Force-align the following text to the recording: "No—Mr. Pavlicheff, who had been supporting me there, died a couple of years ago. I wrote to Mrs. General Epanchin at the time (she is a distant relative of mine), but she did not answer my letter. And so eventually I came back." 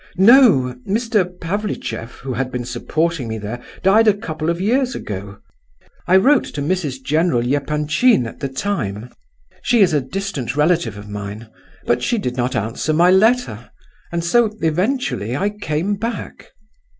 "No—Mr. 0.17 1.23
Pavlicheff, 1.39 2.21
who 2.21 2.33
had 2.33 2.51
been 2.51 2.65
supporting 2.65 3.27
me 3.27 3.37
there, 3.37 3.61
died 3.83 4.07
a 4.07 4.15
couple 4.17 4.49
of 4.49 4.59
years 4.59 4.95
ago. 4.95 5.37
I 6.07 6.15
wrote 6.17 6.45
to 6.55 6.61
Mrs. 6.63 7.03
General 7.03 7.43
Epanchin 7.43 8.25
at 8.25 8.39
the 8.39 8.49
time 8.49 9.11
(she 9.61 9.81
is 9.81 9.93
a 9.93 10.01
distant 10.01 10.55
relative 10.57 10.97
of 10.97 11.07
mine), 11.07 11.51
but 11.85 12.01
she 12.01 12.17
did 12.17 12.35
not 12.35 12.55
answer 12.55 12.93
my 12.93 13.11
letter. 13.11 13.69
And 14.11 14.23
so 14.23 14.49
eventually 14.61 15.37
I 15.37 15.51
came 15.51 15.97
back." 15.97 16.47